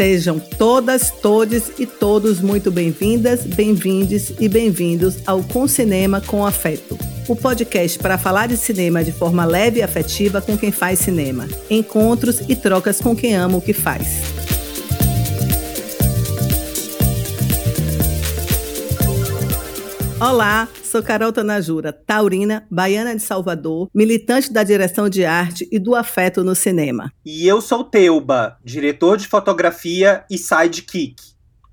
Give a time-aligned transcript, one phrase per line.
[0.00, 6.96] Sejam todas, todes e todos muito bem-vindas, bem-vindes e bem-vindos ao Com Cinema com Afeto.
[7.28, 11.46] O podcast para falar de cinema de forma leve e afetiva com quem faz cinema.
[11.68, 14.39] Encontros e trocas com quem ama o que faz.
[20.20, 25.94] Olá, sou Carol Tanajura, taurina, baiana de Salvador, militante da direção de arte e do
[25.94, 27.10] afeto no cinema.
[27.24, 31.16] E eu sou Teuba, diretor de fotografia e sidekick.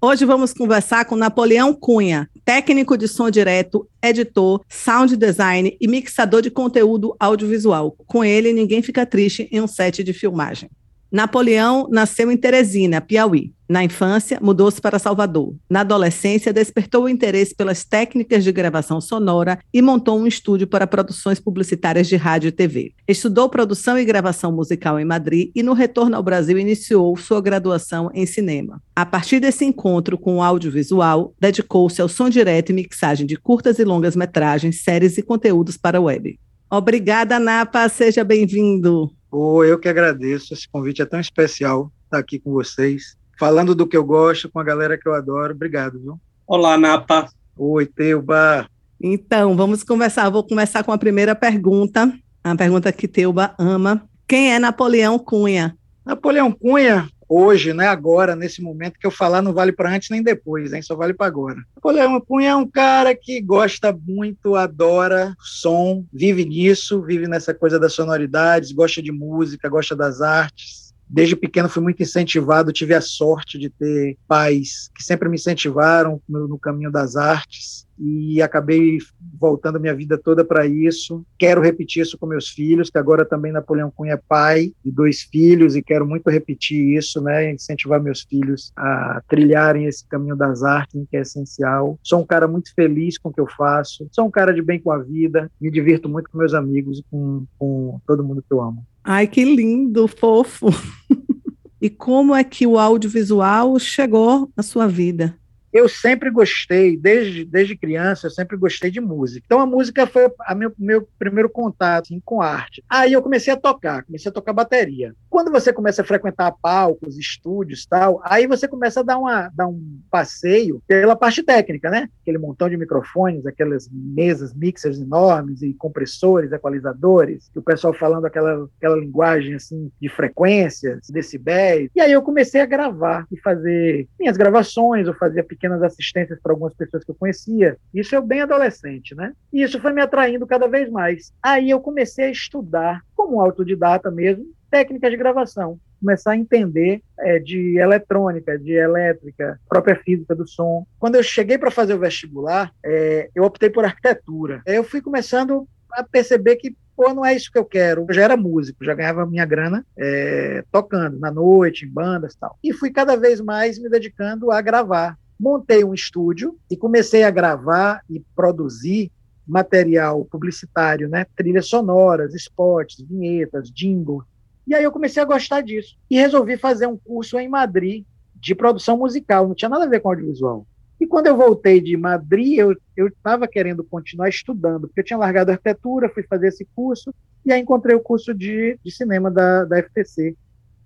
[0.02, 6.42] Hoje vamos conversar com Napoleão Cunha, técnico de som direto, editor, sound design e mixador
[6.42, 7.98] de conteúdo audiovisual.
[8.08, 10.70] Com ele, ninguém fica triste em um set de filmagem.
[11.12, 13.54] Napoleão nasceu em Teresina, Piauí.
[13.70, 15.54] Na infância, mudou-se para Salvador.
[15.70, 20.88] Na adolescência, despertou o interesse pelas técnicas de gravação sonora e montou um estúdio para
[20.88, 22.94] produções publicitárias de rádio e TV.
[23.06, 28.10] Estudou produção e gravação musical em Madrid e, no retorno ao Brasil, iniciou sua graduação
[28.14, 28.82] em cinema.
[28.96, 33.80] A partir desse encontro com o audiovisual, dedicou-se ao som direto e mixagem de curtas
[33.80, 36.40] e longas metragens, séries e conteúdos para a web.
[36.70, 37.88] Obrigada, Napa.
[37.90, 39.17] Seja bem-vindo.
[39.32, 40.54] Oh, eu que agradeço.
[40.54, 44.60] Esse convite é tão especial estar aqui com vocês, falando do que eu gosto, com
[44.60, 45.54] a galera que eu adoro.
[45.54, 46.20] Obrigado, viu?
[46.46, 47.30] Olá, Napa.
[47.58, 48.68] Oi, Teuba.
[49.02, 50.30] Então, vamos conversar.
[50.30, 52.12] Vou começar com a primeira pergunta,
[52.44, 54.08] a pergunta que Teuba ama.
[54.28, 55.78] Quem é Napoleão Cunha?
[56.06, 60.24] Napoleão Cunha hoje, né, agora, nesse momento que eu falar, não vale para antes nem
[60.24, 61.58] depois, hein, só vale para agora.
[61.76, 67.80] Napoleão Cunha é um cara que gosta muito, adora som, vive nisso, vive nessa coisa
[67.80, 73.02] das sonoridades, gosta de música, gosta das artes Desde pequeno fui muito incentivado, tive a
[73.02, 78.98] sorte de ter pais que sempre me incentivaram no, caminho das artes e acabei
[79.40, 81.26] voltando minha vida toda para isso.
[81.40, 85.22] Quero repetir isso com meus filhos, que agora também Napoleão Cunha é pai de dois
[85.22, 90.62] filhos e quero muito repetir isso, né, incentivar meus filhos a trilharem esse caminho das
[90.64, 91.98] artes, que é essencial.
[92.04, 94.80] Sou um cara muito feliz com o que eu faço, sou um cara de bem
[94.80, 98.54] com a vida, me divirto muito com meus amigos e com, com todo mundo que
[98.54, 98.86] eu amo.
[99.10, 100.68] Ai, que lindo, fofo.
[101.82, 105.40] e como é que o audiovisual chegou na sua vida?
[105.78, 109.44] Eu sempre gostei, desde, desde criança, eu sempre gostei de música.
[109.46, 112.84] Então a música foi a meu, meu primeiro contato assim, com arte.
[112.90, 115.14] Aí eu comecei a tocar, comecei a tocar bateria.
[115.30, 119.68] Quando você começa a frequentar palcos, estúdios tal, aí você começa a dar, uma, dar
[119.68, 122.10] um passeio pela parte técnica, né?
[122.22, 128.68] Aquele montão de microfones, aquelas mesas, mixers enormes e compressores, equalizadores, o pessoal falando aquela,
[128.78, 131.90] aquela linguagem assim de frequências, decibéis.
[131.96, 136.40] E aí eu comecei a gravar e fazer minhas gravações, eu fazia pequenas pequenas assistências
[136.42, 137.78] para algumas pessoas que eu conhecia.
[137.94, 139.34] Isso eu bem adolescente, né?
[139.52, 141.34] E isso foi me atraindo cada vez mais.
[141.44, 145.80] Aí eu comecei a estudar, como autodidata mesmo, técnicas de gravação.
[146.00, 150.86] Começar a entender é, de eletrônica, de elétrica, própria física do som.
[151.00, 154.62] Quando eu cheguei para fazer o vestibular, é, eu optei por arquitetura.
[154.66, 158.06] Eu fui começando a perceber que pô, não é isso que eu quero.
[158.10, 162.40] Eu já era músico, já ganhava minha grana é, tocando na noite, em bandas e
[162.40, 162.58] tal.
[162.64, 167.32] E fui cada vez mais me dedicando a gravar montei um estúdio e comecei a
[167.32, 169.12] gravar e produzir
[169.48, 171.26] material publicitário, né?
[171.36, 174.26] trilhas sonoras, spots, vinhetas, jingles.
[174.68, 175.98] E aí eu comecei a gostar disso.
[176.10, 178.04] E resolvi fazer um curso em Madrid
[178.36, 180.68] de produção musical, não tinha nada a ver com audiovisual.
[181.00, 182.58] E quando eu voltei de Madrid,
[182.96, 187.14] eu estava querendo continuar estudando, porque eu tinha largado a arquitetura, fui fazer esse curso,
[187.46, 190.36] e aí encontrei o curso de, de cinema da, da FTC.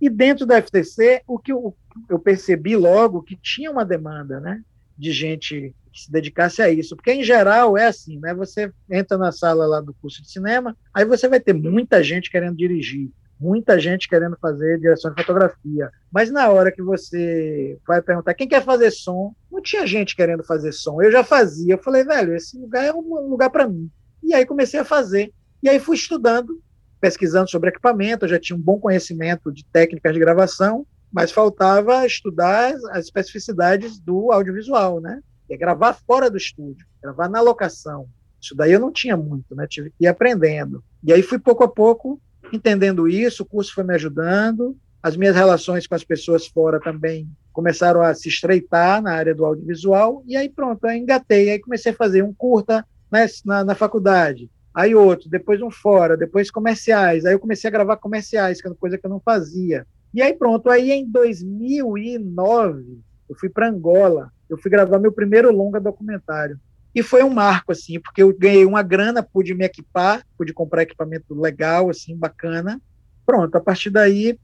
[0.01, 1.75] E dentro da FTC, o que eu,
[2.09, 4.61] eu percebi logo que tinha uma demanda, né,
[4.97, 8.33] de gente que se dedicasse a isso, porque em geral é assim, né?
[8.33, 12.31] Você entra na sala lá do curso de cinema, aí você vai ter muita gente
[12.31, 18.01] querendo dirigir, muita gente querendo fazer direção de fotografia, mas na hora que você vai
[18.01, 21.01] perguntar quem quer fazer som, não tinha gente querendo fazer som.
[21.01, 23.89] Eu já fazia, eu falei, velho, esse lugar é um lugar para mim.
[24.23, 25.33] E aí comecei a fazer.
[25.61, 26.61] E aí fui estudando
[27.01, 32.05] pesquisando sobre equipamento, eu já tinha um bom conhecimento de técnicas de gravação, mas faltava
[32.05, 35.21] estudar as especificidades do audiovisual, né?
[35.53, 38.07] é gravar fora do estúdio, gravar na locação.
[38.39, 39.67] Isso daí eu não tinha muito, né?
[39.67, 40.83] Tive que ir aprendendo.
[41.03, 42.21] E aí fui pouco a pouco
[42.51, 47.29] entendendo isso, o curso foi me ajudando, as minhas relações com as pessoas fora também
[47.53, 51.91] começaram a se estreitar na área do audiovisual, e aí pronto, aí engatei, aí comecei
[51.91, 57.25] a fazer um curta né, na, na faculdade, aí outro, depois um fora, depois comerciais.
[57.25, 59.85] Aí eu comecei a gravar comerciais, que era coisa que eu não fazia.
[60.13, 62.99] E aí pronto, aí em 2009
[63.29, 66.59] eu fui para Angola, eu fui gravar meu primeiro longa documentário.
[66.93, 70.83] E foi um marco assim, porque eu ganhei uma grana, pude me equipar, pude comprar
[70.83, 72.81] equipamento legal assim, bacana.
[73.25, 74.37] Pronto, a partir daí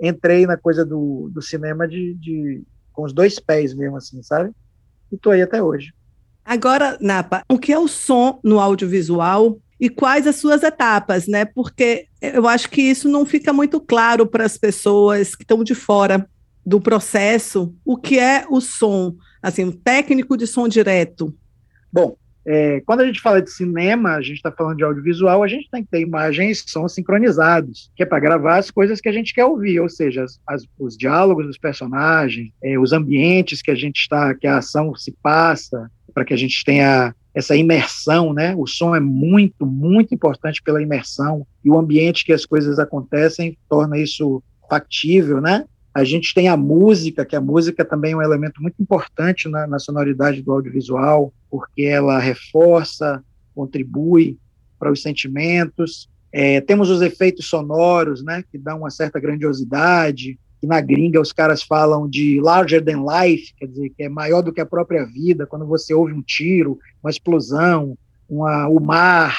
[0.00, 2.62] entrei na coisa do, do cinema de, de,
[2.92, 4.52] com os dois pés mesmo, assim, sabe?
[5.10, 5.92] E tô aí até hoje.
[6.44, 11.44] Agora, Napa, o que é o som no audiovisual e quais as suas etapas, né?
[11.44, 15.74] Porque eu acho que isso não fica muito claro para as pessoas que estão de
[15.74, 16.28] fora
[16.64, 17.74] do processo.
[17.84, 21.34] O que é o som, assim, o técnico de som direto?
[21.92, 22.16] Bom,
[22.46, 25.68] é, quando a gente fala de cinema, a gente está falando de audiovisual, a gente
[25.70, 29.12] tem que ter imagens e som sincronizados, que é para gravar as coisas que a
[29.12, 33.70] gente quer ouvir, ou seja, as, as, os diálogos dos personagens, é, os ambientes que
[33.70, 38.32] a gente está, que a ação se passa, para que a gente tenha essa imersão,
[38.32, 38.54] né?
[38.56, 43.58] O som é muito, muito importante pela imersão e o ambiente que as coisas acontecem
[43.68, 45.64] torna isso factível, né?
[45.92, 49.66] A gente tem a música, que a música também é um elemento muito importante na,
[49.66, 53.22] na sonoridade do audiovisual, porque ela reforça,
[53.54, 54.38] contribui
[54.78, 56.08] para os sentimentos.
[56.32, 61.30] É, temos os efeitos sonoros, né, que dão uma certa grandiosidade, que na gringa os
[61.30, 65.04] caras falam de larger than life, quer dizer, que é maior do que a própria
[65.04, 69.36] vida, quando você ouve um tiro, uma explosão, uma, o mar,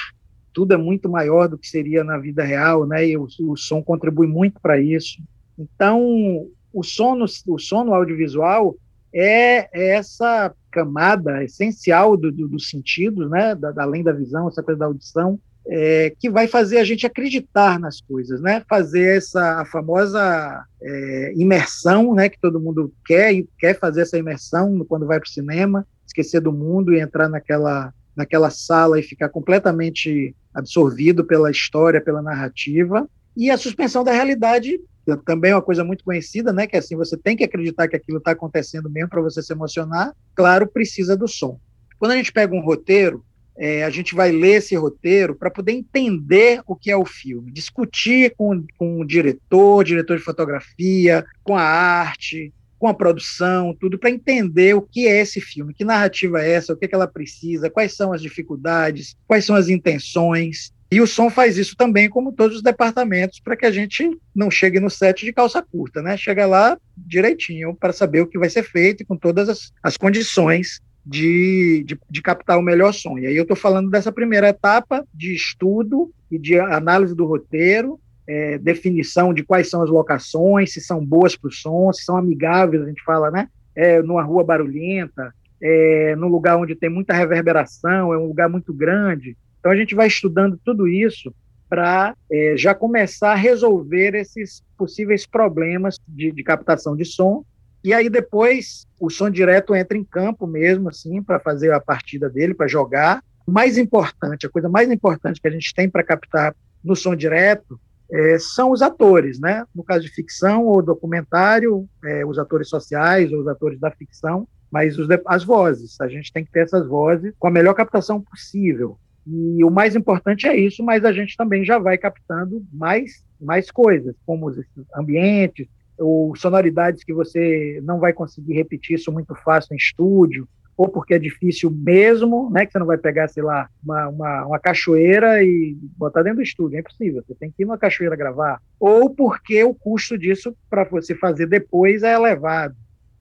[0.54, 3.08] tudo é muito maior do que seria na vida real, né?
[3.08, 5.18] E o, o som contribui muito para isso.
[5.58, 8.76] Então, o som no, o audiovisual
[9.12, 13.56] é, é essa camada essencial do, do, dos sentidos, né?
[13.56, 17.80] Da, além da visão, essa coisa da audição, é, que vai fazer a gente acreditar
[17.80, 18.64] nas coisas, né?
[18.70, 22.30] Fazer essa famosa é, imersão, né?
[22.30, 26.52] Que todo mundo quer quer fazer essa imersão quando vai para o cinema, esquecer do
[26.52, 33.10] mundo e entrar naquela naquela sala e ficar completamente absorvido pela história, pela narrativa.
[33.36, 34.80] E a suspensão da realidade
[35.26, 36.66] também é uma coisa muito conhecida, né?
[36.66, 39.52] Que é assim você tem que acreditar que aquilo está acontecendo mesmo para você se
[39.52, 40.14] emocionar.
[40.34, 41.60] Claro, precisa do som.
[42.00, 43.24] Quando a gente pega um roteiro,
[43.58, 47.52] é, a gente vai ler esse roteiro para poder entender o que é o filme,
[47.52, 53.98] discutir com, com o diretor, diretor de fotografia, com a arte, com a produção, tudo
[53.98, 56.96] para entender o que é esse filme, que narrativa é essa, o que, é que
[56.96, 60.74] ela precisa, quais são as dificuldades, quais são as intenções.
[60.92, 64.52] E o som faz isso também, como todos os departamentos, para que a gente não
[64.52, 66.16] chegue no set de calça curta, né?
[66.16, 69.98] Chega lá direitinho para saber o que vai ser feito e com todas as, as
[69.98, 73.18] condições de, de, de, captar o melhor som.
[73.20, 78.00] E aí eu estou falando dessa primeira etapa de estudo e de análise do roteiro,
[78.28, 82.18] é, definição de quais são as locações, se são boas para o som, se são
[82.18, 83.48] amigáveis, a gente fala, né?
[83.76, 88.74] É, numa rua barulhenta, é, num lugar onde tem muita reverberação, é um lugar muito
[88.74, 89.38] grande.
[89.60, 91.34] Então a gente vai estudando tudo isso
[91.70, 97.44] para é, já começar a resolver esses possíveis problemas de, de captação de som
[97.86, 102.28] e aí depois o som direto entra em campo mesmo, assim, para fazer a partida
[102.28, 103.24] dele, para jogar.
[103.46, 107.16] O mais importante, a coisa mais importante que a gente tem para captar no som
[107.16, 107.80] direto
[108.12, 109.66] é, são os atores, né?
[109.74, 114.48] No caso de ficção ou documentário, é, os atores sociais ou os atores da ficção,
[114.72, 116.02] mas os, as vozes.
[116.02, 118.98] A gente tem que ter essas vozes com a melhor captação possível.
[119.28, 123.72] E o mais importante é isso, mas a gente também já vai captando mais, mais
[123.72, 124.58] coisas, como os
[124.96, 125.68] ambientes,
[125.98, 130.48] ou sonoridades que você não vai conseguir repetir isso muito fácil em estúdio,
[130.78, 134.46] ou porque é difícil mesmo, né, que você não vai pegar, sei lá, uma, uma,
[134.46, 138.16] uma, cachoeira e botar dentro do estúdio, é impossível, você tem que ir numa cachoeira
[138.16, 142.76] gravar, ou porque o custo disso para você fazer depois é elevado.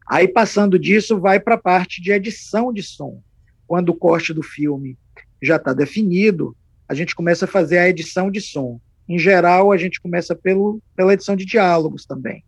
[0.07, 3.23] Aí, passando disso, vai para a parte de edição de som.
[3.67, 4.99] Quando o corte do filme
[5.41, 6.55] já está definido,
[6.87, 8.79] a gente começa a fazer a edição de som.
[9.09, 12.45] Em geral, a gente começa pelo, pela edição de diálogos também.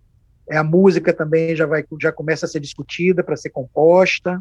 [0.49, 4.41] É, a música também já, vai, já começa a ser discutida para ser composta.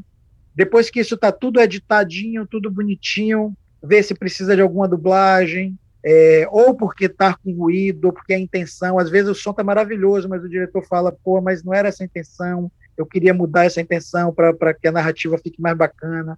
[0.53, 6.47] Depois que isso está tudo editadinho, tudo bonitinho, ver se precisa de alguma dublagem, é,
[6.51, 10.29] ou porque está com ruído, ou porque a intenção, às vezes o som está maravilhoso,
[10.29, 13.81] mas o diretor fala, pô, mas não era essa a intenção, eu queria mudar essa
[13.81, 16.37] intenção para que a narrativa fique mais bacana.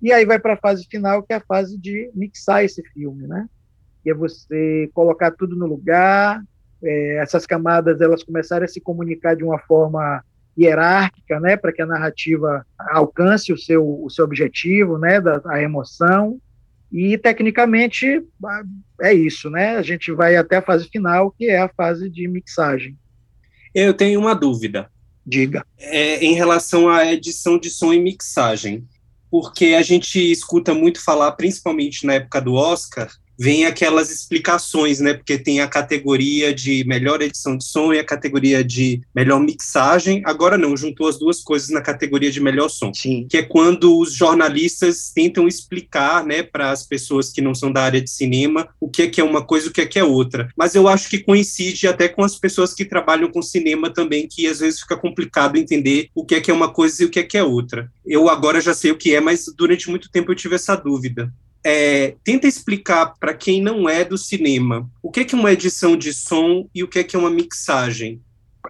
[0.00, 3.26] E aí vai para a fase final, que é a fase de mixar esse filme,
[3.26, 3.48] né?
[4.02, 6.42] Que é você colocar tudo no lugar,
[6.84, 10.22] é, essas camadas elas começaram a se comunicar de uma forma
[10.56, 15.60] hierárquica, né, para que a narrativa alcance o seu, o seu objetivo, né, da a
[15.60, 16.40] emoção.
[16.92, 18.24] E tecnicamente
[19.00, 19.76] é isso, né?
[19.76, 22.96] A gente vai até a fase final, que é a fase de mixagem.
[23.74, 24.88] Eu tenho uma dúvida.
[25.26, 25.66] Diga.
[25.76, 28.86] É, em relação à edição de som e mixagem,
[29.28, 35.14] porque a gente escuta muito falar, principalmente na época do Oscar, vem aquelas explicações, né?
[35.14, 40.22] Porque tem a categoria de melhor edição de som e a categoria de melhor mixagem.
[40.24, 42.92] Agora não, juntou as duas coisas na categoria de melhor som.
[42.94, 43.26] Sim.
[43.28, 47.82] Que é quando os jornalistas tentam explicar, né, para as pessoas que não são da
[47.82, 49.98] área de cinema, o que é que é uma coisa e o que é que
[49.98, 50.48] é outra.
[50.56, 54.46] Mas eu acho que coincide até com as pessoas que trabalham com cinema também, que
[54.46, 57.20] às vezes fica complicado entender o que é que é uma coisa e o que
[57.20, 57.90] é que é outra.
[58.06, 61.32] Eu agora já sei o que é, mas durante muito tempo eu tive essa dúvida
[61.64, 65.52] é, tenta explicar para quem não é do cinema o que é, que é uma
[65.52, 68.20] edição de som e o que é, que é uma mixagem.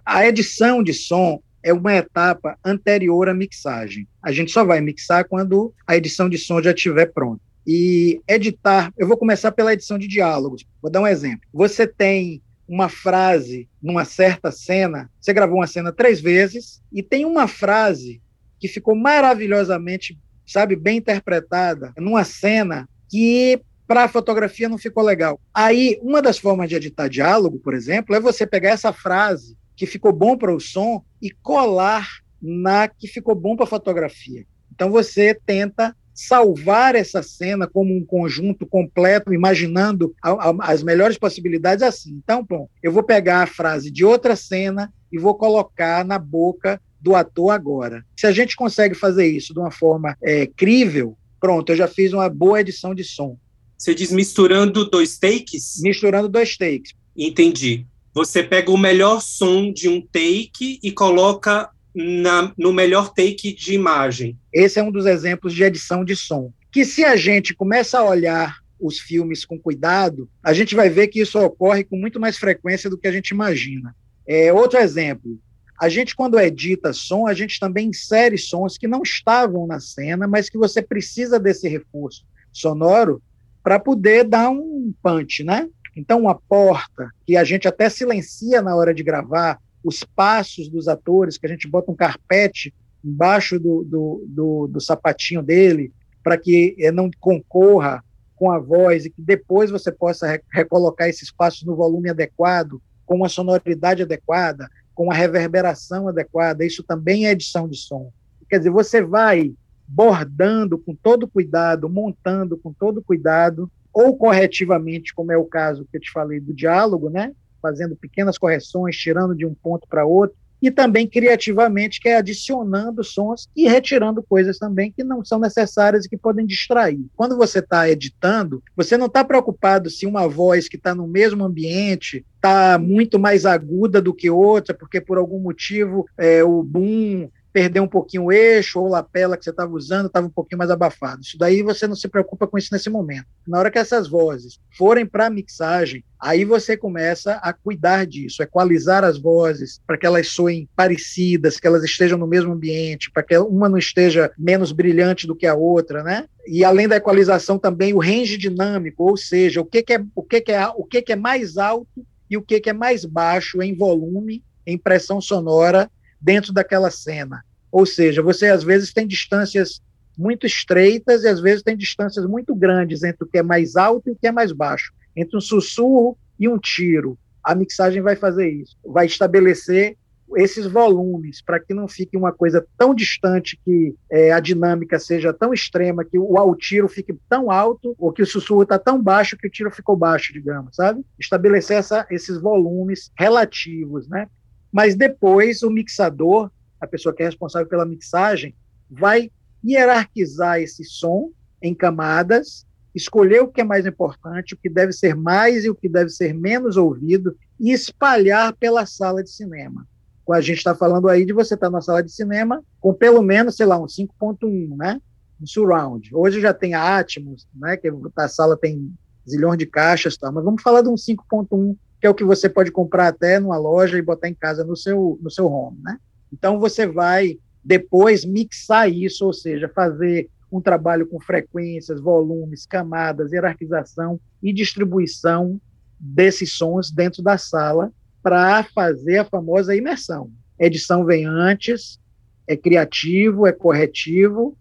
[0.07, 4.07] A edição de som é uma etapa anterior à mixagem.
[4.23, 7.43] A gente só vai mixar quando a edição de som já estiver pronta.
[7.67, 10.65] E editar, eu vou começar pela edição de diálogos.
[10.81, 11.49] Vou dar um exemplo.
[11.53, 17.25] Você tem uma frase numa certa cena, você gravou uma cena três vezes, e tem
[17.25, 18.23] uma frase
[18.61, 25.41] que ficou maravilhosamente sabe, bem interpretada, numa cena que para a fotografia não ficou legal.
[25.53, 29.87] Aí, uma das formas de editar diálogo, por exemplo, é você pegar essa frase que
[29.87, 32.09] ficou bom para o som e colar
[32.41, 34.47] na que ficou bom para a fotografia.
[34.73, 41.19] Então você tenta salvar essa cena como um conjunto completo, imaginando a, a, as melhores
[41.19, 42.21] possibilidades assim.
[42.23, 46.81] Então, bom, eu vou pegar a frase de outra cena e vou colocar na boca
[47.01, 48.05] do ator agora.
[48.17, 52.13] Se a gente consegue fazer isso de uma forma é, crível, pronto, eu já fiz
[52.13, 53.39] uma boa edição de som.
[53.79, 55.81] Você diz misturando dois takes?
[55.81, 56.93] Misturando dois takes.
[57.17, 57.87] Entendi.
[58.13, 63.75] Você pega o melhor som de um take e coloca na, no melhor take de
[63.75, 64.37] imagem.
[64.53, 66.53] Esse é um dos exemplos de edição de som.
[66.73, 71.07] Que se a gente começa a olhar os filmes com cuidado, a gente vai ver
[71.09, 73.95] que isso ocorre com muito mais frequência do que a gente imagina.
[74.27, 75.39] É, outro exemplo,
[75.81, 80.27] a gente, quando edita som, a gente também insere sons que não estavam na cena,
[80.27, 83.23] mas que você precisa desse reforço sonoro
[83.63, 85.69] para poder dar um punch, né?
[85.97, 90.89] Então, uma porta que a gente até silencia na hora de gravar, os passos dos
[90.89, 96.39] atores, que a gente bota um carpete embaixo do, do, do, do sapatinho dele, para
[96.39, 98.03] que eh, não concorra
[98.35, 103.17] com a voz e que depois você possa recolocar esses passos no volume adequado, com
[103.17, 108.13] uma sonoridade adequada, com a reverberação adequada, isso também é edição de som.
[108.49, 109.53] Quer dizer, você vai
[109.87, 115.97] bordando com todo cuidado, montando com todo cuidado, ou corretivamente, como é o caso que
[115.97, 117.33] eu te falei do diálogo, né?
[117.65, 123.05] fazendo pequenas correções, tirando de um ponto para outro, e também criativamente, que é adicionando
[123.05, 127.05] sons e retirando coisas também que não são necessárias e que podem distrair.
[127.15, 131.45] Quando você está editando, você não está preocupado se uma voz que está no mesmo
[131.45, 137.29] ambiente está muito mais aguda do que outra, porque por algum motivo é, o boom
[137.55, 140.73] perder um pouquinho o eixo ou lapela que você estava usando estava um pouquinho mais
[140.73, 141.23] abafado.
[141.23, 143.27] Isso daí você não se preocupa com isso nesse momento.
[143.47, 148.43] Na hora que essas vozes forem para a mixagem, aí você começa a cuidar disso,
[148.43, 153.23] equalizar as vozes para que elas soem parecidas, que elas estejam no mesmo ambiente, para
[153.23, 156.27] que uma não esteja menos brilhante do que a outra, né?
[156.49, 160.25] E além da equalização também o range dinâmico, ou seja, o que, que é o
[160.25, 163.05] que, que é o que, que é mais alto e o que, que é mais
[163.05, 165.89] baixo em volume, em pressão sonora
[166.25, 167.45] dentro daquela cena.
[167.71, 169.83] Ou seja, você às vezes tem distâncias
[170.17, 174.09] muito estreitas e às vezes tem distâncias muito grandes entre o que é mais alto
[174.09, 177.19] e o que é mais baixo, entre um sussurro e um tiro.
[177.43, 179.99] A mixagem vai fazer isso, vai estabelecer
[180.37, 185.35] esses volumes para que não fique uma coisa tão distante que é, a dinâmica seja
[185.35, 189.03] tão extrema que o, o tiro fique tão alto ou que o sussurro está tão
[189.03, 191.05] baixo que o tiro ficou baixo, digamos, sabe?
[191.19, 194.27] Estabelecer essa, esses volumes relativos, né?
[194.75, 196.51] Mas depois o mixador,
[196.81, 198.53] a pessoa que é responsável pela mixagem,
[198.91, 199.31] vai
[199.65, 201.31] hierarquizar esse som
[201.63, 205.77] em camadas, escolher o que é mais importante, o que deve ser mais e o
[205.77, 209.87] que deve ser menos ouvido e espalhar pela sala de cinema.
[210.29, 213.23] A gente está falando aí de você estar tá na sala de cinema com pelo
[213.23, 215.01] menos, sei lá, um 5.1, né?
[215.41, 216.11] Um surround.
[216.13, 217.77] Hoje já tem a Atmos, né?
[217.77, 218.93] Que a sala tem
[219.29, 220.33] zilhões de caixas, tá?
[220.33, 223.57] mas vamos falar de um 5.1 que é o que você pode comprar até numa
[223.57, 225.99] loja e botar em casa no seu, no seu home, né?
[226.31, 233.33] Então você vai depois mixar isso, ou seja, fazer um trabalho com frequências, volumes, camadas,
[233.33, 235.59] hierarquização e distribuição
[235.99, 237.91] desses sons dentro da sala
[238.23, 240.31] para fazer a famosa imersão.
[240.59, 241.99] Edição vem antes,
[242.47, 244.55] é criativo, é corretivo,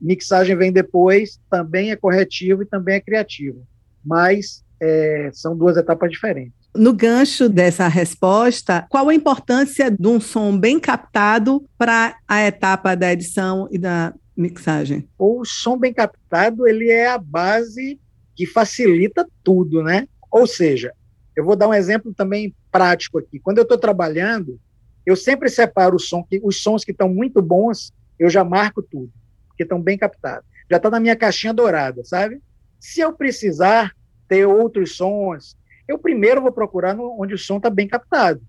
[0.00, 3.66] mixagem vem depois, também é corretivo e também é criativo.
[4.02, 6.58] Mas é, são duas etapas diferentes.
[6.74, 12.94] No gancho dessa resposta, qual a importância de um som bem captado para a etapa
[12.94, 15.08] da edição e da mixagem?
[15.18, 17.98] O som bem captado ele é a base
[18.36, 20.06] que facilita tudo, né?
[20.30, 20.92] Ou seja,
[21.34, 23.40] eu vou dar um exemplo também prático aqui.
[23.40, 24.58] Quando eu estou trabalhando,
[25.04, 28.80] eu sempre separo o som que, os sons que estão muito bons, eu já marco
[28.80, 29.12] tudo,
[29.48, 30.48] porque estão bem captados.
[30.70, 32.40] Já está na minha caixinha dourada, sabe?
[32.78, 33.92] Se eu precisar
[34.28, 35.56] ter outros sons,
[35.90, 38.40] eu primeiro vou procurar no, onde o som está bem captado.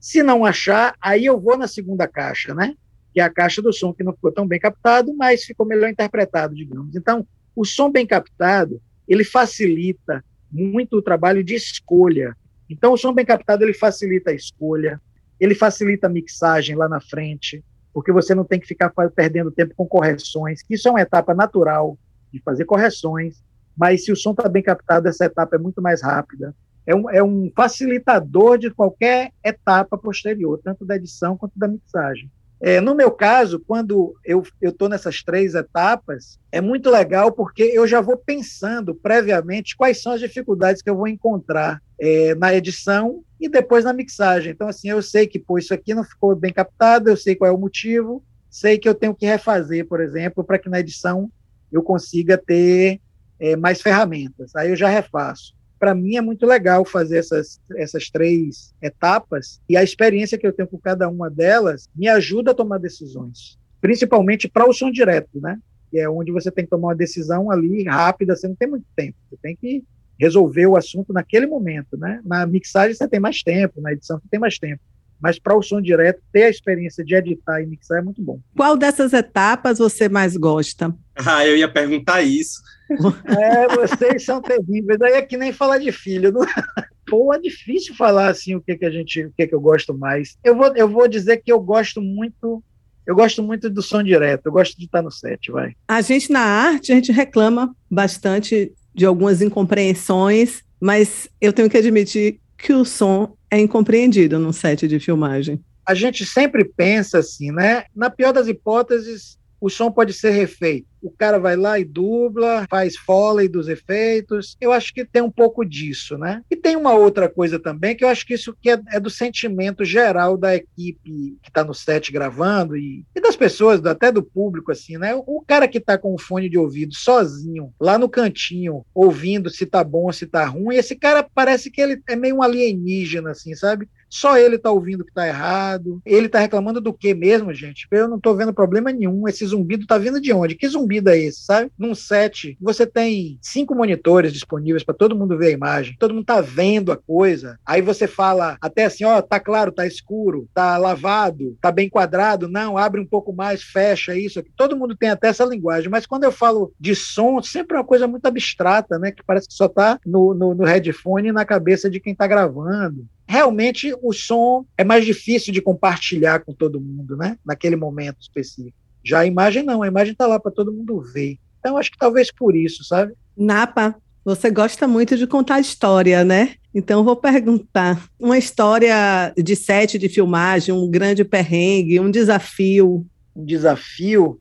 [0.00, 2.74] Se não achar, aí eu vou na segunda caixa, né?
[3.12, 5.90] Que é a caixa do som que não ficou tão bem captado, mas ficou melhor
[5.90, 6.96] interpretado, digamos.
[6.96, 12.34] Então, o som bem captado, ele facilita muito o trabalho de escolha.
[12.68, 15.00] Então, o som bem captado ele facilita a escolha,
[15.38, 17.62] ele facilita a mixagem lá na frente,
[17.92, 21.98] porque você não tem que ficar perdendo tempo com correções, isso é uma etapa natural
[22.32, 23.42] de fazer correções,
[23.76, 26.54] mas se o som está bem captado, essa etapa é muito mais rápida.
[26.86, 32.30] É um, é um facilitador de qualquer etapa posterior, tanto da edição quanto da mixagem.
[32.58, 37.86] É, no meu caso, quando eu estou nessas três etapas, é muito legal porque eu
[37.86, 43.22] já vou pensando previamente quais são as dificuldades que eu vou encontrar é, na edição
[43.38, 44.52] e depois na mixagem.
[44.52, 47.50] Então, assim, eu sei que pô, isso aqui não ficou bem captado, eu sei qual
[47.50, 51.30] é o motivo, sei que eu tenho que refazer, por exemplo, para que na edição
[51.70, 53.00] eu consiga ter
[53.38, 54.56] é, mais ferramentas.
[54.56, 59.76] Aí eu já refaço para mim é muito legal fazer essas, essas três etapas e
[59.76, 64.48] a experiência que eu tenho com cada uma delas me ajuda a tomar decisões, principalmente
[64.48, 65.58] para o som direto, né?
[65.90, 68.86] Que é onde você tem que tomar uma decisão ali rápida, você não tem muito
[68.96, 69.84] tempo, você tem que
[70.18, 72.20] resolver o assunto naquele momento, né?
[72.24, 74.80] Na mixagem você tem mais tempo, na edição você tem mais tempo.
[75.20, 78.38] Mas para o som direto, ter a experiência de editar e mixar é muito bom.
[78.54, 80.94] Qual dessas etapas você mais gosta?
[81.16, 82.60] Ah, eu ia perguntar isso.
[82.88, 85.00] É, vocês são terríveis.
[85.00, 86.32] Aí é que nem falar de filho.
[86.32, 86.46] Não...
[87.08, 89.96] Pô, é difícil falar assim o que, que a gente, o que, que eu gosto
[89.96, 90.36] mais.
[90.42, 92.62] Eu vou, eu vou dizer que eu gosto muito
[93.06, 95.76] eu gosto muito do som direto, eu gosto de estar no set, vai.
[95.86, 101.76] A gente na arte, a gente reclama bastante de algumas incompreensões, mas eu tenho que
[101.76, 105.60] admitir que o som é incompreendido no set de filmagem.
[105.86, 107.84] A gente sempre pensa assim, né?
[107.94, 110.86] Na pior das hipóteses, o som pode ser refeito.
[111.02, 114.56] O cara vai lá e dubla, faz foley dos efeitos.
[114.60, 116.42] Eu acho que tem um pouco disso, né?
[116.50, 119.08] E tem uma outra coisa também, que eu acho que isso que é, é do
[119.08, 124.22] sentimento geral da equipe que está no set gravando e, e, das pessoas, até do
[124.22, 125.14] público, assim, né?
[125.14, 129.64] O cara que está com o fone de ouvido sozinho, lá no cantinho, ouvindo se
[129.64, 133.54] tá bom se tá ruim, esse cara parece que ele é meio um alienígena, assim,
[133.54, 133.88] sabe?
[134.16, 136.00] Só ele está ouvindo que está errado.
[136.06, 137.86] Ele está reclamando do que mesmo, gente?
[137.90, 139.28] Eu não estou vendo problema nenhum.
[139.28, 140.54] Esse zumbido está vindo de onde?
[140.54, 141.70] Que zumbido é esse, sabe?
[141.78, 145.96] Num set, você tem cinco monitores disponíveis para todo mundo ver a imagem.
[145.98, 147.58] Todo mundo está vendo a coisa.
[147.66, 152.48] Aí você fala até assim, ó, tá claro, tá escuro, tá lavado, tá bem quadrado.
[152.48, 154.38] Não, abre um pouco mais, fecha isso.
[154.38, 154.50] Aqui.
[154.56, 155.90] Todo mundo tem até essa linguagem.
[155.90, 159.12] Mas quando eu falo de som, sempre é uma coisa muito abstrata, né?
[159.12, 162.26] Que parece que só está no, no, no headphone e na cabeça de quem está
[162.26, 167.36] gravando realmente o som é mais difícil de compartilhar com todo mundo, né?
[167.44, 168.76] Naquele momento específico.
[169.04, 171.38] Já a imagem não, a imagem está lá para todo mundo ver.
[171.58, 173.14] Então acho que talvez por isso, sabe?
[173.36, 176.54] Napa, você gosta muito de contar história, né?
[176.74, 183.06] Então vou perguntar uma história de set de filmagem, um grande perrengue, um desafio.
[183.34, 184.40] Um desafio.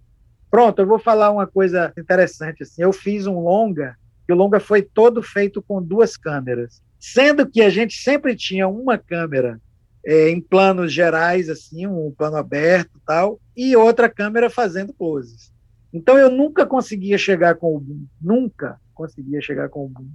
[0.50, 2.82] Pronto, eu vou falar uma coisa interessante assim.
[2.82, 3.95] Eu fiz um longa,
[4.28, 6.82] e o longa foi todo feito com duas câmeras
[7.13, 9.61] sendo que a gente sempre tinha uma câmera
[10.03, 15.53] é, em planos gerais, assim, um plano aberto tal, e outra câmera fazendo poses.
[15.93, 20.09] Então eu nunca conseguia chegar com o boom, nunca conseguia chegar com o boom,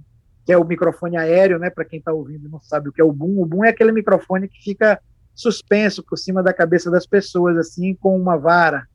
[0.45, 1.69] que é o microfone aéreo, né?
[1.69, 3.69] Para quem está ouvindo e não sabe o que é o boom, o boom é
[3.69, 4.99] aquele microfone que fica
[5.33, 8.85] suspenso por cima da cabeça das pessoas, assim, com uma vara.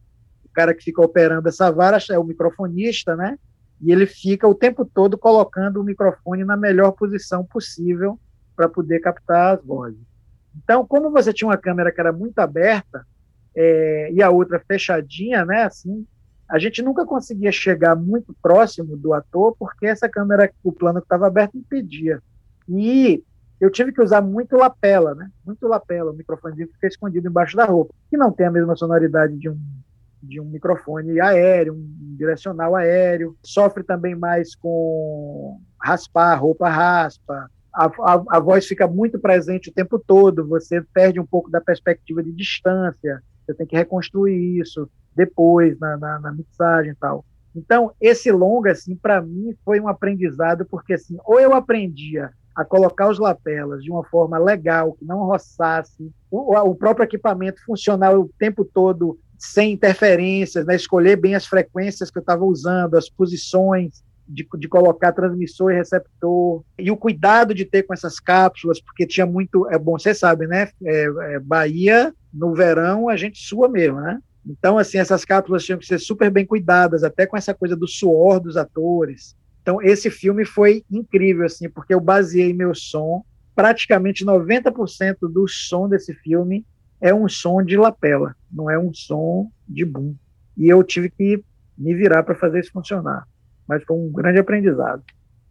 [0.44, 3.38] O cara que fica operando essa vara é o microfonista, né?
[3.81, 8.19] E ele fica o tempo todo colocando o microfone na melhor posição possível
[8.55, 10.01] para poder captar as vozes.
[10.57, 13.07] Então, como você tinha uma câmera que era muito aberta
[13.55, 16.07] é, e a outra fechadinha, né, assim,
[16.49, 21.07] a gente nunca conseguia chegar muito próximo do ator porque essa câmera, o plano que
[21.07, 22.23] estava aberto impedia.
[22.69, 23.23] E
[23.61, 25.31] eu tive que usar muito lapela, né?
[25.45, 29.37] Muito lapela, o microfone fica escondido embaixo da roupa, que não tem a mesma sonoridade
[29.37, 29.59] de um
[30.27, 37.85] de um microfone aéreo, um direcional aéreo, sofre também mais com raspar, roupa raspa, a,
[37.85, 42.23] a, a, voz fica muito presente o tempo todo, você perde um pouco da perspectiva
[42.23, 47.25] de distância, você tem que reconstruir isso depois na, na, na mixagem e tal.
[47.55, 52.65] Então, esse longa, assim, para mim foi um aprendizado, porque assim, ou eu aprendia a
[52.65, 58.19] colocar os lapelas de uma forma legal, que não roçasse, o, o próprio equipamento funcionar
[58.19, 60.77] o tempo todo sem interferências, né?
[60.77, 65.77] escolher bem as frequências que eu estava usando, as posições, de, de, colocar transmissor e
[65.77, 70.12] receptor, e o cuidado de ter com essas cápsulas, porque tinha muito, é bom, você
[70.12, 70.68] sabe, né?
[70.85, 74.18] É, é, Bahia, no verão, a gente sua mesmo, né?
[74.44, 77.87] Então, assim, essas cápsulas tinham que ser super bem cuidadas, até com essa coisa do
[77.87, 79.37] suor dos atores.
[79.62, 85.88] Então, esse filme foi incrível, assim, porque eu baseei meu som, praticamente 90% do som
[85.88, 86.64] desse filme
[87.00, 90.14] é um som de lapela, não é um som de boom.
[90.56, 91.42] E eu tive que
[91.76, 93.26] me virar para fazer isso funcionar.
[93.68, 95.02] Mas foi um grande aprendizado.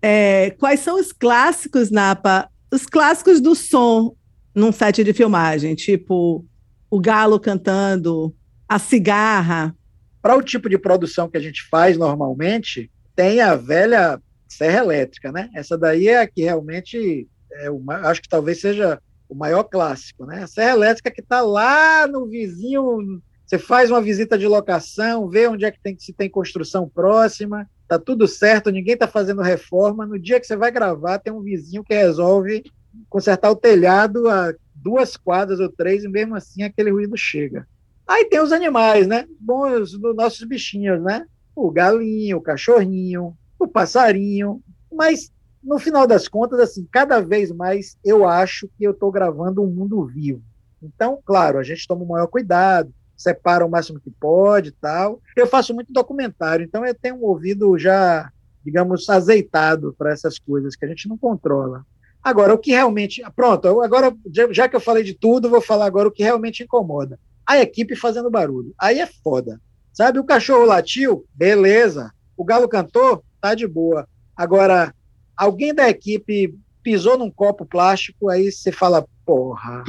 [0.02, 2.50] É, quais são os clássicos, Napa?
[2.72, 4.16] Os clássicos do som
[4.54, 6.46] num set de filmagem, tipo
[6.90, 8.34] o galo cantando,
[8.68, 9.76] a cigarra.
[10.22, 15.32] Para o tipo de produção que a gente faz normalmente, tem a velha serra elétrica,
[15.32, 15.50] né?
[15.54, 20.26] Essa daí é a que realmente é uma, acho que talvez seja o maior clássico,
[20.26, 20.44] né?
[20.44, 25.48] A serra elétrica que está lá no vizinho, você faz uma visita de locação, vê
[25.48, 30.06] onde é que tem, se tem construção próxima, tá tudo certo, ninguém está fazendo reforma.
[30.06, 32.64] No dia que você vai gravar, tem um vizinho que resolve
[33.10, 37.68] consertar o telhado a duas quadras ou três, e mesmo assim aquele ruído chega.
[38.08, 39.26] Aí tem os animais, né?
[39.40, 41.26] Bons, os nossos bichinhos, né?
[41.56, 44.62] O galinho, o cachorrinho, o passarinho.
[44.92, 45.32] Mas,
[45.66, 49.68] no final das contas, assim, cada vez mais eu acho que eu estou gravando um
[49.68, 50.42] mundo vivo.
[50.82, 55.20] Então, claro, a gente toma o maior cuidado, separa o máximo que pode e tal.
[55.36, 58.32] Eu faço muito documentário, então eu tenho um ouvido já,
[58.64, 61.84] digamos, azeitado para essas coisas que a gente não controla.
[62.24, 63.24] Agora, o que realmente.
[63.36, 64.16] Pronto, agora,
[64.52, 67.20] já que eu falei de tudo, vou falar agora o que realmente incomoda.
[67.46, 68.74] A equipe fazendo barulho.
[68.80, 69.60] Aí é foda.
[69.94, 72.12] Sabe, o cachorro latiu, beleza.
[72.36, 74.08] O galo cantou, tá de boa.
[74.36, 74.94] Agora,
[75.38, 79.84] alguém da equipe pisou num copo plástico, aí você fala, porra,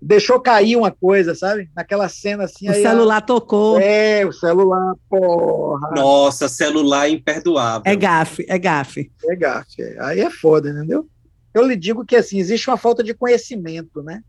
[0.00, 1.70] deixou cair uma coisa, sabe?
[1.74, 2.68] Naquela cena assim.
[2.68, 3.20] O celular a...
[3.20, 3.78] tocou.
[3.80, 5.90] É, o celular, porra.
[5.94, 7.82] Nossa, celular imperdoável.
[7.84, 9.10] É gafe, é gafe.
[9.24, 9.82] É gafe.
[10.00, 11.08] Aí é foda, entendeu?
[11.52, 14.22] Eu lhe digo que assim, existe uma falta de conhecimento, né?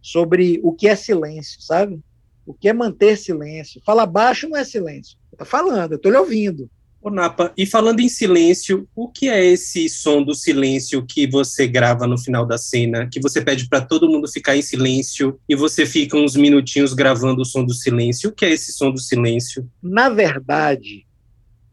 [0.00, 2.00] Sobre o que é silêncio, sabe?
[2.44, 3.80] O que é manter silêncio.
[3.86, 5.16] Fala baixo não é silêncio.
[5.36, 6.68] Tá falando, eu tô lhe ouvindo.
[7.02, 11.66] Ô, Napa, e falando em silêncio, o que é esse som do silêncio que você
[11.66, 13.08] grava no final da cena?
[13.10, 17.42] Que você pede para todo mundo ficar em silêncio e você fica uns minutinhos gravando
[17.42, 18.30] o som do silêncio?
[18.30, 19.68] O que é esse som do silêncio?
[19.82, 21.04] Na verdade,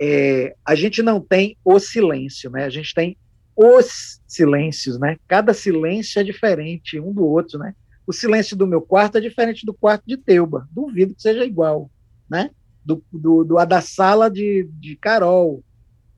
[0.01, 2.65] é, a gente não tem o silêncio, né?
[2.65, 3.15] A gente tem
[3.55, 5.15] os silêncios, né?
[5.27, 7.75] Cada silêncio é diferente um do outro, né?
[8.07, 10.67] O silêncio do meu quarto é diferente do quarto de Teuba.
[10.71, 11.87] Duvido que seja igual,
[12.27, 12.49] né?
[12.89, 15.63] Do, do, do da sala de, de Carol,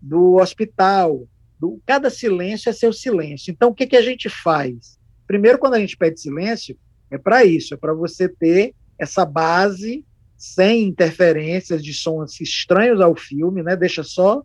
[0.01, 1.27] do hospital.
[1.59, 3.51] Do, cada silêncio é seu silêncio.
[3.51, 4.97] Então, o que, que a gente faz?
[5.27, 6.77] Primeiro, quando a gente pede silêncio,
[7.09, 10.05] é para isso, é para você ter essa base
[10.37, 13.75] sem interferências de sons estranhos ao filme, né?
[13.75, 14.41] Deixa só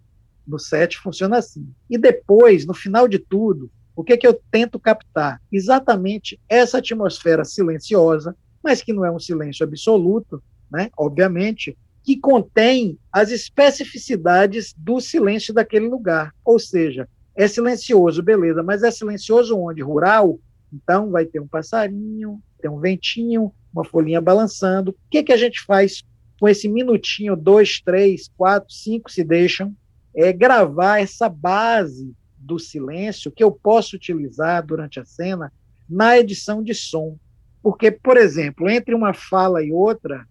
[0.46, 1.68] no set funciona assim.
[1.90, 5.40] E depois, no final de tudo, o que, que eu tento captar?
[5.50, 10.90] Exatamente essa atmosfera silenciosa, mas que não é um silêncio absoluto, né?
[10.96, 16.32] obviamente, que contém as especificidades do silêncio daquele lugar.
[16.44, 19.82] Ou seja, é silencioso, beleza, mas é silencioso onde?
[19.82, 20.38] Rural?
[20.72, 24.92] Então vai ter um passarinho, tem um ventinho, uma folhinha balançando.
[24.92, 26.04] O que, que a gente faz
[26.38, 29.74] com esse minutinho, dois, três, quatro, cinco se deixam,
[30.14, 35.52] é, gravar essa base do silêncio que eu posso utilizar durante a cena
[35.90, 37.16] na edição de som.
[37.60, 40.24] Porque, por exemplo, entre uma fala e outra,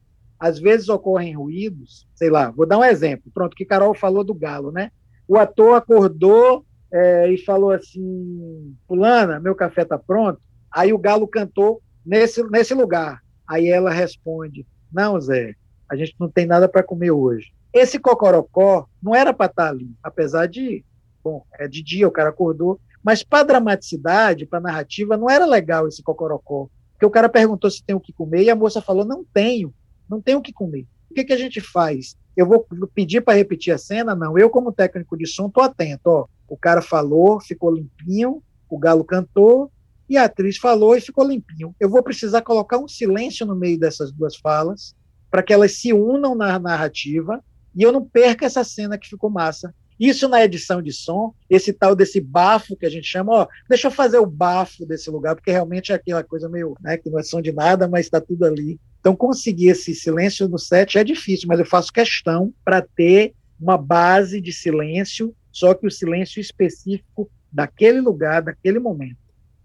[0.46, 4.36] às vezes ocorrem ruídos, sei lá, vou dar um exemplo, pronto, que Carol falou do
[4.36, 4.92] galo, né?
[5.28, 10.40] O ator acordou é, e falou assim, fulana, meu café está pronto,
[10.72, 13.24] aí o galo cantou nesse, nesse lugar.
[13.48, 15.56] Aí ela responde, não, Zé,
[15.90, 17.52] a gente não tem nada para comer hoje.
[17.74, 20.86] Esse cocorocó não era para estar tá ali, apesar de,
[21.24, 25.88] bom, é de dia, o cara acordou, mas para dramaticidade, para narrativa, não era legal
[25.88, 26.70] esse cocorocó.
[26.92, 29.74] Porque o cara perguntou se tem o que comer e a moça falou: não tenho,
[30.10, 30.88] não tenho o que comer.
[31.10, 32.16] O que, que a gente faz?
[32.36, 34.16] Eu vou pedir para repetir a cena?
[34.16, 36.02] Não, eu, como técnico de som, estou atento.
[36.06, 39.72] Ó, o cara falou, ficou limpinho, o galo cantou,
[40.10, 41.76] e a atriz falou e ficou limpinho.
[41.80, 44.96] Eu vou precisar colocar um silêncio no meio dessas duas falas,
[45.32, 47.44] para que elas se unam na narrativa
[47.76, 49.74] e eu não perca essa cena que ficou massa.
[50.00, 53.88] Isso na edição de som, esse tal desse bafo que a gente chama, ó, deixa
[53.88, 57.18] eu fazer o bafo desse lugar, porque realmente é aquela coisa meio, né, que não
[57.18, 58.80] é som de nada, mas está tudo ali.
[59.06, 63.78] Então, conseguir esse silêncio no set é difícil, mas eu faço questão para ter uma
[63.78, 69.20] base de silêncio, só que o silêncio específico daquele lugar, daquele momento.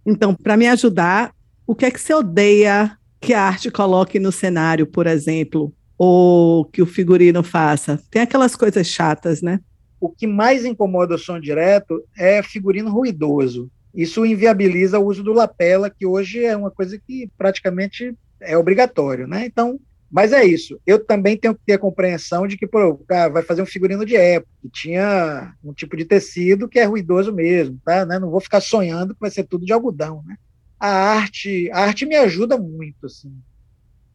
[0.04, 1.34] Então, para me ajudar,
[1.66, 5.72] o que é que você odeia que a arte coloque no cenário, por exemplo?
[6.02, 8.00] ou que o figurino faça.
[8.10, 9.60] Tem aquelas coisas chatas, né?
[10.00, 13.70] o que mais incomoda o som direto é figurino ruidoso.
[13.94, 19.26] Isso inviabiliza o uso do lapela, que hoje é uma coisa que praticamente é obrigatório,
[19.26, 19.46] né?
[19.46, 19.78] Então,
[20.10, 20.80] mas é isso.
[20.84, 24.16] Eu também tenho que ter a compreensão de que pô, vai fazer um figurino de
[24.16, 28.04] época, que tinha um tipo de tecido que é ruidoso mesmo, tá?
[28.04, 28.18] Né?
[28.18, 30.36] Não vou ficar sonhando que vai ser tudo de algodão, né?
[30.78, 33.32] A arte, a arte me ajuda muito, assim.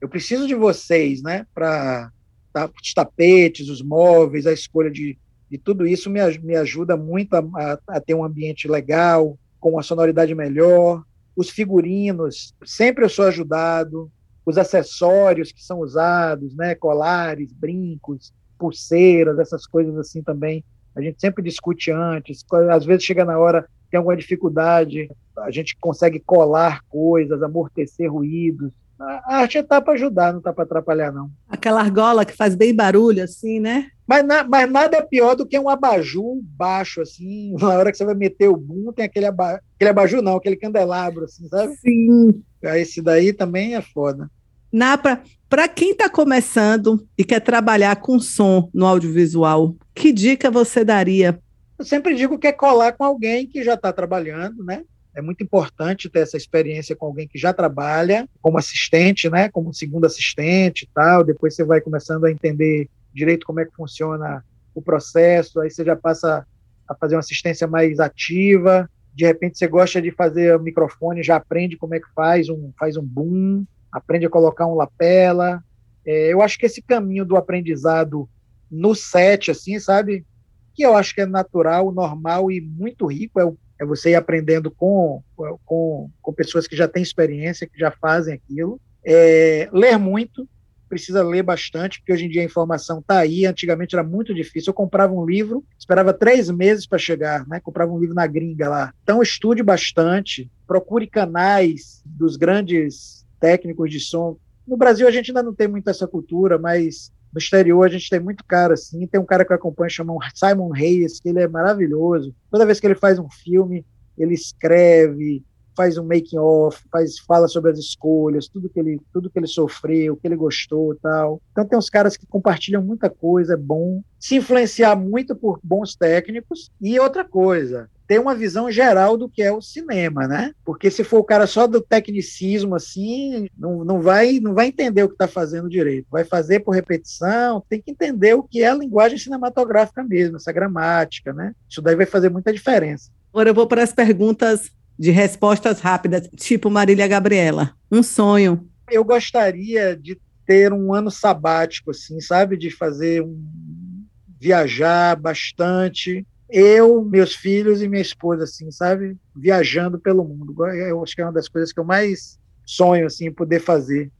[0.01, 1.45] Eu preciso de vocês, né?
[1.53, 2.11] Para
[2.51, 5.17] tá, os tapetes, os móveis, a escolha de,
[5.49, 9.71] de tudo isso me, me ajuda muito a, a, a ter um ambiente legal, com
[9.71, 11.03] uma sonoridade melhor.
[11.36, 14.12] Os figurinos, sempre eu sou ajudado.
[14.45, 20.63] Os acessórios que são usados, né, colares, brincos, pulseiras, essas coisas assim também.
[20.95, 22.45] A gente sempre discute antes.
[22.71, 28.71] Às vezes chega na hora, tem alguma dificuldade, a gente consegue colar coisas, amortecer ruídos.
[29.00, 31.30] A arte está para ajudar, não está para atrapalhar, não.
[31.50, 33.89] Aquela argola que faz bem barulho, assim, né?
[34.08, 37.98] Mas, na, mas nada é pior do que um abajur baixo, assim, na hora que
[37.98, 41.76] você vai meter o boom, tem aquele, aba, aquele abajur, não, aquele candelabro, assim, sabe?
[41.78, 42.44] Sim.
[42.62, 44.30] Esse daí também é foda.
[44.72, 50.84] Napa, para quem está começando e quer trabalhar com som no audiovisual, que dica você
[50.84, 51.39] daria?
[51.78, 54.84] Eu sempre digo que é colar com alguém que já está trabalhando, né?
[55.15, 59.48] É muito importante ter essa experiência com alguém que já trabalha como assistente, né?
[59.50, 61.24] Como segundo assistente e tal.
[61.24, 65.86] Depois você vai começando a entender direito como é que funciona o processo, aí você
[65.86, 66.45] já passa
[66.88, 68.89] a fazer uma assistência mais ativa.
[69.13, 72.97] De repente você gosta de fazer microfone, já aprende como é que faz um faz
[72.97, 75.63] um boom, aprende a colocar um lapela.
[76.06, 78.30] É, eu acho que esse caminho do aprendizado
[78.69, 80.25] no set, assim, sabe?
[80.73, 84.69] Que eu acho que é natural, normal e muito rico, é, é você ir aprendendo
[84.69, 85.23] com,
[85.63, 88.80] com, com pessoas que já têm experiência, que já fazem aquilo.
[89.06, 90.47] É, ler muito,
[90.88, 93.45] precisa ler bastante, porque hoje em dia a informação está aí.
[93.45, 94.71] Antigamente era muito difícil.
[94.71, 97.60] Eu comprava um livro, esperava três meses para chegar, né?
[97.60, 98.93] Comprava um livro na gringa lá.
[99.04, 104.38] Então estude bastante, procure canais dos grandes técnicos de som.
[104.67, 108.10] No Brasil a gente ainda não tem muito essa cultura, mas no exterior a gente
[108.10, 109.06] tem muito cara assim.
[109.08, 112.34] Tem um cara que eu acompanho chamado Simon Hayes, que ele é maravilhoso.
[112.50, 113.86] Toda vez que ele faz um filme,
[114.17, 115.43] ele escreve,
[115.75, 119.47] faz um making off, faz fala sobre as escolhas, tudo que ele tudo que ele
[119.47, 121.41] sofreu, o que ele gostou, tal.
[121.51, 125.95] Então tem uns caras que compartilham muita coisa, é bom se influenciar muito por bons
[125.95, 130.51] técnicos e outra coisa, ter uma visão geral do que é o cinema, né?
[130.63, 135.03] Porque se for o cara só do tecnicismo assim, não, não vai não vai entender
[135.03, 136.07] o que está fazendo direito.
[136.09, 140.51] Vai fazer por repetição, tem que entender o que é a linguagem cinematográfica mesmo, essa
[140.51, 141.53] gramática, né?
[141.69, 143.11] Isso daí vai fazer muita diferença.
[143.31, 147.75] Agora eu vou para as perguntas de respostas rápidas, tipo Marília Gabriela.
[147.91, 148.67] Um sonho.
[148.89, 152.55] Eu gostaria de ter um ano sabático, assim, sabe?
[152.55, 154.05] De fazer um.
[154.39, 156.25] viajar bastante.
[156.49, 159.17] Eu, meus filhos e minha esposa, assim, sabe?
[159.36, 160.65] Viajando pelo mundo.
[160.67, 164.12] Eu acho que é uma das coisas que eu mais sonho, assim, poder fazer.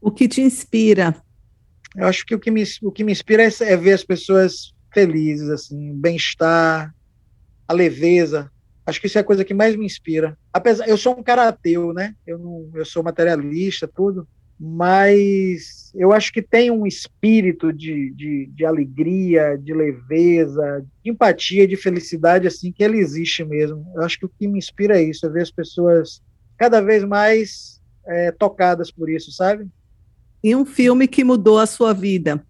[0.00, 1.14] O que te inspira?
[1.96, 4.72] Eu acho que o que me, o que me inspira é, é ver as pessoas
[4.92, 6.94] felizes, assim, bem-estar,
[7.66, 8.50] a leveza,
[8.84, 10.36] Acho que isso é a coisa que mais me inspira.
[10.52, 12.14] Apesar, eu sou um cara ateu, né?
[12.26, 14.26] Eu não, eu sou materialista, tudo,
[14.58, 21.66] mas eu acho que tem um espírito de, de, de alegria, de leveza, de empatia,
[21.66, 23.84] de felicidade, assim, que ele existe mesmo.
[23.94, 26.22] Eu acho que o que me inspira é isso, é ver as pessoas
[26.56, 29.68] cada vez mais é, tocadas por isso, sabe?
[30.42, 32.44] E um filme que mudou a sua vida?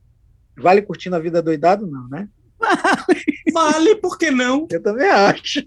[0.57, 2.29] Vale curtindo a vida doidado, não, né?
[3.53, 4.67] Vale, por que não?
[4.71, 5.63] Eu também acho.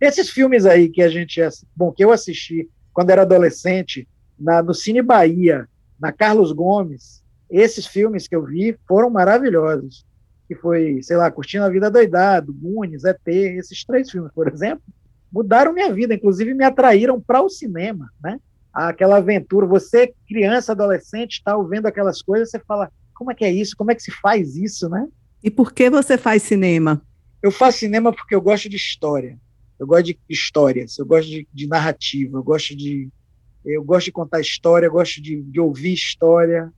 [0.00, 1.40] Esses filmes aí que a gente,
[1.76, 4.08] bom, que eu assisti quando era adolescente,
[4.38, 10.04] na, no Cine Bahia, na Carlos Gomes, esses filmes que eu vi foram maravilhosos.
[10.48, 14.82] Que foi, sei lá, Curtindo a Vida Doidado, Gunes, ET, esses três filmes, por exemplo,
[15.32, 18.38] mudaram minha vida, inclusive me atraíram para o cinema, né?
[18.72, 23.50] Aquela aventura, você criança, adolescente, está vendo aquelas coisas, você fala, como é que é
[23.50, 23.76] isso?
[23.76, 25.06] Como é que se faz isso, né?
[25.42, 27.02] E por que você faz cinema?
[27.42, 29.38] Eu faço cinema porque eu gosto de história.
[29.78, 33.10] Eu gosto de histórias, eu gosto de, de narrativa, eu gosto de
[33.64, 36.72] eu gosto de contar história, eu gosto de, de ouvir história.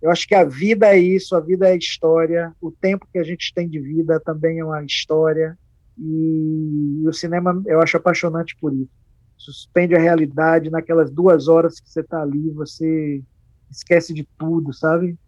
[0.00, 2.54] Eu acho que a vida é isso, a vida é história.
[2.60, 5.58] O tempo que a gente tem de vida também é uma história.
[5.98, 8.90] E, e o cinema eu acho apaixonante por isso.
[9.36, 13.22] Suspende a realidade naquelas duas horas que você está ali, você
[13.70, 15.18] esquece de tudo, sabe?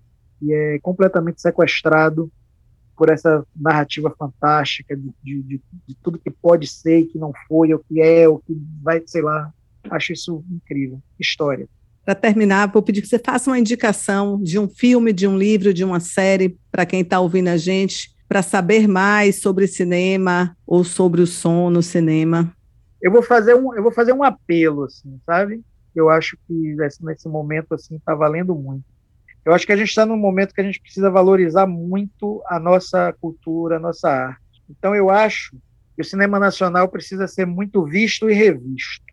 [0.41, 2.31] E é completamente sequestrado
[2.97, 7.75] por essa narrativa fantástica de, de, de, tudo que pode ser e que não foi,
[7.75, 9.53] o que é, o que vai, sei lá.
[9.91, 11.01] Acho isso incrível.
[11.19, 11.69] História.
[12.05, 15.75] Para terminar, vou pedir que você faça uma indicação de um filme, de um livro,
[15.75, 20.85] de uma série, para quem está ouvindo a gente, para saber mais sobre cinema ou
[20.85, 22.53] sobre o som no cinema?
[23.03, 25.61] Eu vou fazer um, eu vou fazer um apelo, assim, sabe?
[25.95, 28.85] Eu acho que nesse momento assim está valendo muito.
[29.47, 32.59] Eu acho que a gente está num momento que a gente precisa valorizar muito a
[32.59, 34.61] nossa cultura, a nossa arte.
[34.69, 35.57] Então eu acho
[35.95, 39.05] que o cinema nacional precisa ser muito visto e revisto.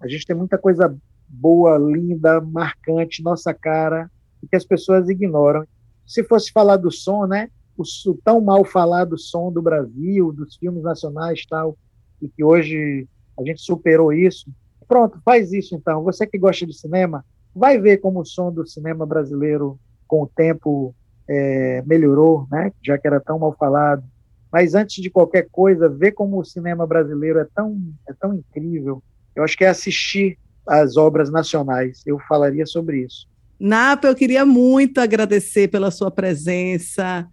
[0.00, 0.96] A gente tem muita coisa
[1.28, 4.08] boa, linda, marcante, nossa cara,
[4.40, 5.66] e que as pessoas ignoram.
[6.06, 7.48] Se fosse falar do som, né?
[7.76, 11.76] O, o tão mal falado som do Brasil, dos filmes nacionais tal,
[12.22, 14.48] e que hoje a gente superou isso.
[14.86, 16.04] Pronto, faz isso então.
[16.04, 20.26] Você que gosta de cinema, vai ver como o som do cinema brasileiro, com o
[20.26, 20.94] tempo,
[21.28, 22.72] é, melhorou, né?
[22.82, 24.02] já que era tão mal falado.
[24.52, 29.02] Mas antes de qualquer coisa, ver como o cinema brasileiro é tão, é tão incrível.
[29.34, 30.36] Eu acho que é assistir
[30.66, 32.02] às obras nacionais.
[32.04, 33.28] Eu falaria sobre isso.
[33.58, 37.28] Napa, eu queria muito agradecer pela sua presença,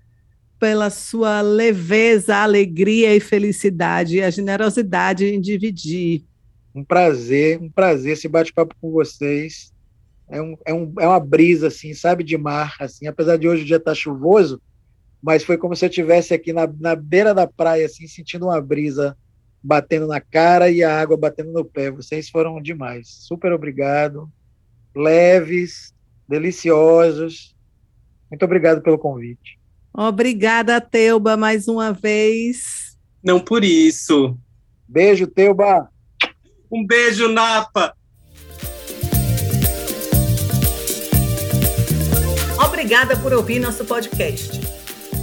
[0.59, 6.23] pela sua leveza, alegria e felicidade, e a generosidade em dividir.
[6.75, 9.71] Um prazer, um prazer esse bate-papo com vocês.
[10.29, 13.63] É, um, é, um, é uma brisa, assim, sabe, de mar, assim, apesar de hoje
[13.63, 14.61] o dia estar tá chuvoso,
[15.21, 18.61] mas foi como se eu estivesse aqui na, na beira da praia, assim, sentindo uma
[18.61, 19.17] brisa
[19.63, 21.91] batendo na cara e a água batendo no pé.
[21.91, 23.07] Vocês foram demais.
[23.07, 24.29] Super obrigado.
[24.95, 25.93] Leves,
[26.27, 27.55] deliciosos.
[28.29, 29.59] Muito obrigado pelo convite.
[29.93, 32.97] Obrigada, Teuba, mais uma vez.
[33.23, 34.37] Não por isso.
[34.87, 35.89] Beijo, Teuba.
[36.71, 37.96] Um beijo, Napa.
[42.87, 44.61] Obrigada por ouvir nosso podcast.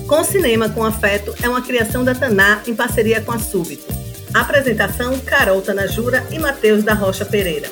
[0.06, 3.86] Com Cinema com Afeto é uma criação da Taná em parceria com a Súbito.
[4.34, 7.70] Apresentação: Carol Tanajura e Matheus da Rocha Pereira.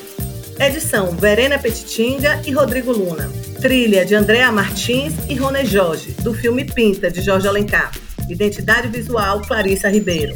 [0.59, 3.31] Edição: Verena Petitinga e Rodrigo Luna.
[3.61, 7.91] Trilha de Andréa Martins e Rony Jorge, do filme Pinta, de Jorge Alencar.
[8.27, 10.33] Identidade visual: Clarissa Ribeiro.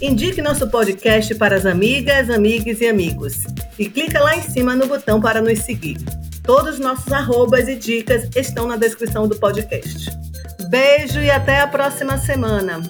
[0.00, 3.44] Indique nosso podcast para as amigas, amigos e amigos.
[3.78, 5.98] E clica lá em cima no botão para nos seguir.
[6.42, 10.10] Todos os nossos arrobas e dicas estão na descrição do podcast.
[10.68, 12.82] Beijo e até a próxima semana.